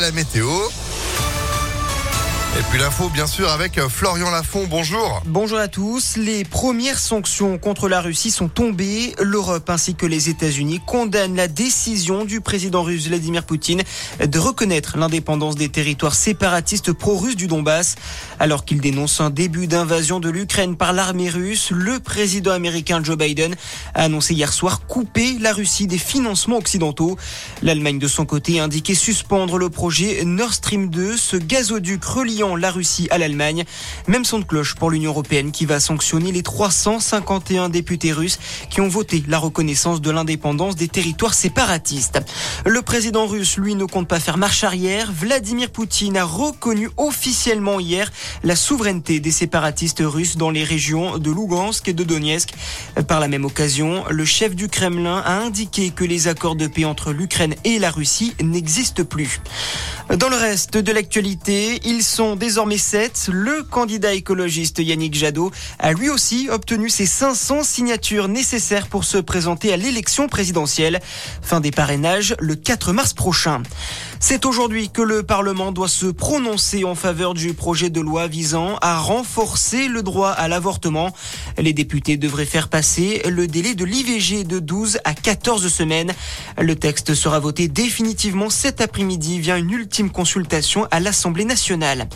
la 0.00 0.10
météo. 0.12 0.48
Et 2.54 2.62
puis 2.70 2.78
l'info, 2.78 3.08
bien 3.08 3.26
sûr, 3.26 3.48
avec 3.48 3.78
euh, 3.78 3.88
Florian 3.88 4.30
Lafont. 4.30 4.66
Bonjour. 4.68 5.22
Bonjour 5.24 5.56
à 5.56 5.68
tous. 5.68 6.18
Les 6.18 6.44
premières 6.44 6.98
sanctions 6.98 7.56
contre 7.56 7.88
la 7.88 8.02
Russie 8.02 8.30
sont 8.30 8.48
tombées. 8.48 9.14
L'Europe 9.22 9.70
ainsi 9.70 9.94
que 9.94 10.04
les 10.04 10.28
États-Unis 10.28 10.78
condamnent 10.86 11.34
la 11.34 11.48
décision 11.48 12.26
du 12.26 12.42
président 12.42 12.82
russe 12.82 13.08
Vladimir 13.08 13.44
Poutine 13.44 13.82
de 14.22 14.38
reconnaître 14.38 14.98
l'indépendance 14.98 15.54
des 15.54 15.70
territoires 15.70 16.14
séparatistes 16.14 16.92
pro-russes 16.92 17.36
du 17.36 17.46
Donbass. 17.46 17.94
Alors 18.38 18.66
qu'il 18.66 18.82
dénonce 18.82 19.22
un 19.22 19.30
début 19.30 19.66
d'invasion 19.66 20.20
de 20.20 20.28
l'Ukraine 20.28 20.76
par 20.76 20.92
l'armée 20.92 21.30
russe, 21.30 21.70
le 21.70 22.00
président 22.00 22.52
américain 22.52 23.02
Joe 23.02 23.16
Biden 23.16 23.54
a 23.94 24.02
annoncé 24.02 24.34
hier 24.34 24.52
soir 24.52 24.86
couper 24.86 25.38
la 25.40 25.54
Russie 25.54 25.86
des 25.86 25.96
financements 25.96 26.58
occidentaux. 26.58 27.16
L'Allemagne, 27.62 27.98
de 27.98 28.08
son 28.08 28.26
côté, 28.26 28.60
a 28.60 28.64
indiqué 28.64 28.94
suspendre 28.94 29.56
le 29.56 29.70
projet 29.70 30.22
Nord 30.26 30.52
Stream 30.52 30.90
2, 30.90 31.16
ce 31.16 31.38
gazoduc 31.38 32.04
reliant 32.04 32.41
la 32.42 32.70
Russie 32.70 33.08
à 33.10 33.18
l'Allemagne. 33.18 33.64
Même 34.08 34.24
son 34.24 34.40
de 34.40 34.44
cloche 34.44 34.74
pour 34.74 34.90
l'Union 34.90 35.10
européenne 35.10 35.52
qui 35.52 35.66
va 35.66 35.80
sanctionner 35.80 36.32
les 36.32 36.42
351 36.42 37.68
députés 37.68 38.12
russes 38.12 38.38
qui 38.70 38.80
ont 38.80 38.88
voté 38.88 39.22
la 39.28 39.38
reconnaissance 39.38 40.00
de 40.00 40.10
l'indépendance 40.10 40.76
des 40.76 40.88
territoires 40.88 41.34
séparatistes. 41.34 42.20
Le 42.66 42.82
président 42.82 43.26
russe, 43.26 43.56
lui, 43.56 43.74
ne 43.74 43.84
compte 43.84 44.08
pas 44.08 44.20
faire 44.20 44.38
marche 44.38 44.64
arrière. 44.64 45.12
Vladimir 45.12 45.70
Poutine 45.70 46.16
a 46.16 46.24
reconnu 46.24 46.90
officiellement 46.96 47.80
hier 47.80 48.10
la 48.42 48.56
souveraineté 48.56 49.20
des 49.20 49.30
séparatistes 49.30 50.02
russes 50.04 50.36
dans 50.36 50.50
les 50.50 50.64
régions 50.64 51.18
de 51.18 51.30
Lugansk 51.30 51.88
et 51.88 51.92
de 51.92 52.04
Donetsk. 52.04 52.50
Par 53.06 53.20
la 53.20 53.28
même 53.28 53.44
occasion, 53.44 54.04
le 54.10 54.24
chef 54.24 54.54
du 54.54 54.68
Kremlin 54.68 55.22
a 55.24 55.38
indiqué 55.38 55.90
que 55.90 56.04
les 56.04 56.28
accords 56.28 56.56
de 56.56 56.66
paix 56.66 56.84
entre 56.84 57.12
l'Ukraine 57.12 57.54
et 57.64 57.78
la 57.78 57.90
Russie 57.90 58.34
n'existent 58.42 59.04
plus. 59.04 59.40
Dans 60.18 60.28
le 60.28 60.36
reste 60.36 60.76
de 60.76 60.92
l'actualité, 60.92 61.80
ils 61.86 62.02
sont 62.02 62.36
désormais 62.36 62.76
sept. 62.76 63.30
Le 63.32 63.62
candidat 63.62 64.12
écologiste 64.12 64.78
Yannick 64.78 65.14
Jadot 65.14 65.50
a 65.78 65.94
lui 65.94 66.10
aussi 66.10 66.50
obtenu 66.50 66.90
ses 66.90 67.06
500 67.06 67.62
signatures 67.62 68.28
nécessaires 68.28 68.88
pour 68.88 69.04
se 69.04 69.16
présenter 69.16 69.72
à 69.72 69.78
l'élection 69.78 70.28
présidentielle. 70.28 71.00
Fin 71.40 71.60
des 71.60 71.70
parrainages 71.70 72.36
le 72.40 72.56
4 72.56 72.92
mars 72.92 73.14
prochain. 73.14 73.62
C'est 74.20 74.44
aujourd'hui 74.44 74.90
que 74.90 75.00
le 75.00 75.22
Parlement 75.22 75.72
doit 75.72 75.88
se 75.88 76.06
prononcer 76.06 76.84
en 76.84 76.94
faveur 76.94 77.32
du 77.32 77.54
projet 77.54 77.88
de 77.88 78.00
loi 78.00 78.26
visant 78.26 78.76
à 78.82 78.98
renforcer 78.98 79.88
le 79.88 80.02
droit 80.02 80.30
à 80.30 80.46
l'avortement. 80.46 81.10
Les 81.58 81.72
députés 81.72 82.16
devraient 82.16 82.44
faire 82.44 82.68
passer 82.68 83.22
le 83.28 83.46
délai 83.46 83.74
de 83.74 83.84
l'IVG 83.84 84.44
de 84.44 84.58
12 84.58 84.98
à 85.04 85.14
14 85.14 85.68
semaines. 85.68 86.12
Le 86.58 86.74
texte 86.76 87.14
sera 87.14 87.40
voté 87.40 87.68
définitivement 87.68 88.50
cet 88.50 88.80
après-midi 88.80 89.40
via 89.40 89.58
une 89.58 89.70
ultime 89.70 90.10
consultation 90.10 90.86
à 90.90 91.00
l'Assemblée 91.00 91.44
nationale. 91.44 92.08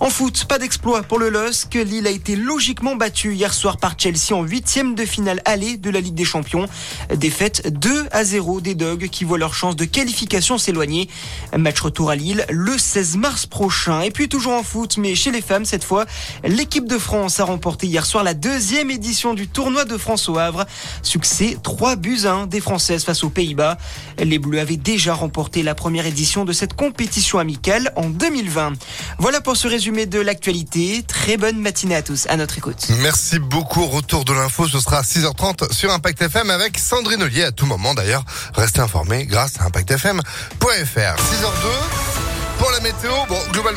En 0.00 0.10
foot, 0.10 0.44
pas 0.44 0.58
d'exploit 0.58 1.02
pour 1.02 1.18
le 1.18 1.30
LOSC. 1.30 1.74
Lille 1.74 2.06
a 2.06 2.10
été 2.10 2.36
logiquement 2.36 2.96
battu 2.96 3.34
hier 3.34 3.54
soir 3.54 3.78
par 3.78 3.98
Chelsea 3.98 4.32
en 4.32 4.42
huitième 4.42 4.94
de 4.94 5.06
finale 5.06 5.40
aller 5.46 5.78
de 5.78 5.88
la 5.88 6.00
Ligue 6.00 6.14
des 6.14 6.24
Champions. 6.24 6.66
Défaite 7.14 7.72
2 7.72 8.08
à 8.12 8.24
0 8.24 8.60
des 8.60 8.74
Dogs 8.74 9.08
qui 9.08 9.24
voient 9.24 9.38
leur 9.38 9.54
chance 9.54 9.74
de 9.74 9.86
qualification 9.86 10.58
s'éloigner. 10.58 11.08
Match 11.56 11.80
retour 11.80 12.10
à 12.10 12.16
Lille 12.16 12.44
le 12.50 12.76
16 12.76 13.16
mars 13.16 13.46
prochain. 13.46 14.02
Et 14.02 14.10
puis 14.10 14.28
toujours 14.28 14.52
en 14.52 14.62
foot, 14.62 14.98
mais 14.98 15.14
chez 15.14 15.30
les 15.30 15.40
femmes 15.40 15.64
cette 15.64 15.84
fois, 15.84 16.04
l'équipe 16.44 16.86
de 16.86 16.98
France 16.98 17.40
a 17.40 17.44
remporté 17.44 17.86
hier 17.86 18.04
soir 18.04 18.22
la 18.22 18.34
deuxième 18.34 18.75
édition 18.90 19.34
du 19.34 19.48
tournoi 19.48 19.84
de 19.84 19.96
France 19.96 20.28
au 20.28 20.38
Havre. 20.38 20.66
Succès 21.02 21.56
3 21.62 21.96
buts 21.96 22.26
1 22.26 22.46
des 22.46 22.60
Françaises 22.60 23.04
face 23.04 23.24
aux 23.24 23.30
Pays-Bas. 23.30 23.78
Les 24.18 24.38
Bleus 24.38 24.60
avaient 24.60 24.76
déjà 24.76 25.14
remporté 25.14 25.62
la 25.62 25.74
première 25.74 26.06
édition 26.06 26.44
de 26.44 26.52
cette 26.52 26.74
compétition 26.74 27.38
amicale 27.38 27.92
en 27.96 28.08
2020. 28.08 28.74
Voilà 29.18 29.40
pour 29.40 29.56
ce 29.56 29.68
résumé 29.68 30.06
de 30.06 30.20
l'actualité. 30.20 31.02
Très 31.06 31.36
bonne 31.36 31.58
matinée 31.58 31.96
à 31.96 32.02
tous. 32.02 32.26
À 32.28 32.36
notre 32.36 32.58
écoute. 32.58 32.86
Merci 33.00 33.38
beaucoup. 33.38 33.86
Retour 33.86 34.24
de 34.24 34.32
l'info, 34.32 34.68
ce 34.68 34.80
sera 34.80 34.98
à 34.98 35.02
6h30 35.02 35.72
sur 35.72 35.92
Impact 35.92 36.22
FM 36.22 36.50
avec 36.50 36.78
Sandrine 36.78 37.22
Ollier 37.22 37.44
à 37.44 37.52
tout 37.52 37.66
moment 37.66 37.94
d'ailleurs. 37.94 38.24
Restez 38.54 38.80
informés 38.80 39.26
grâce 39.26 39.60
à 39.60 39.64
ImpactFM.fr. 39.64 40.64
6h02 40.64 42.16
pour 42.58 42.70
la 42.70 42.80
météo. 42.80 43.12
Bon, 43.28 43.38
globalement. 43.52 43.74